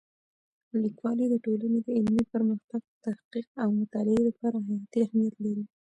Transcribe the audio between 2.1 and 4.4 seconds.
پرمختګ، تحقیق او مطالعې